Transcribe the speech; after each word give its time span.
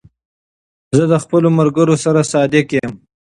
زه 0.95 1.03
له 1.11 1.17
خپلو 1.23 1.47
ملګرو 1.59 1.95
سره 2.03 2.21
صادق 2.33 2.67
یم. 2.77 2.91